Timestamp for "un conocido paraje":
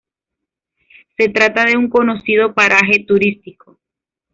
1.77-3.05